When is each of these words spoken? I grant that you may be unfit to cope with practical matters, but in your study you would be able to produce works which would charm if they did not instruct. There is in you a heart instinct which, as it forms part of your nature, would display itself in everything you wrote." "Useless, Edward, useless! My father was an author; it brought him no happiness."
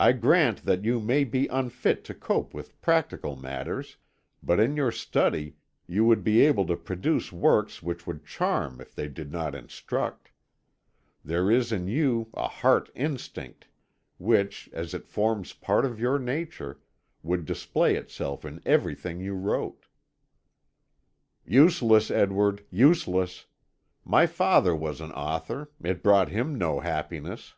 I 0.00 0.12
grant 0.12 0.64
that 0.64 0.86
you 0.86 1.00
may 1.00 1.22
be 1.22 1.48
unfit 1.48 2.02
to 2.04 2.14
cope 2.14 2.54
with 2.54 2.80
practical 2.80 3.36
matters, 3.36 3.98
but 4.42 4.58
in 4.58 4.74
your 4.74 4.90
study 4.90 5.56
you 5.86 6.06
would 6.06 6.24
be 6.24 6.40
able 6.46 6.64
to 6.64 6.78
produce 6.78 7.30
works 7.30 7.82
which 7.82 8.06
would 8.06 8.24
charm 8.24 8.80
if 8.80 8.94
they 8.94 9.06
did 9.06 9.30
not 9.30 9.54
instruct. 9.54 10.30
There 11.22 11.50
is 11.50 11.72
in 11.72 11.88
you 11.88 12.30
a 12.32 12.48
heart 12.48 12.88
instinct 12.94 13.66
which, 14.16 14.70
as 14.72 14.94
it 14.94 15.06
forms 15.06 15.52
part 15.52 15.84
of 15.84 16.00
your 16.00 16.18
nature, 16.18 16.80
would 17.22 17.44
display 17.44 17.96
itself 17.96 18.46
in 18.46 18.62
everything 18.64 19.20
you 19.20 19.34
wrote." 19.34 19.84
"Useless, 21.44 22.10
Edward, 22.10 22.64
useless! 22.70 23.44
My 24.06 24.26
father 24.26 24.74
was 24.74 25.02
an 25.02 25.12
author; 25.12 25.70
it 25.82 26.02
brought 26.02 26.30
him 26.30 26.56
no 26.56 26.80
happiness." 26.80 27.52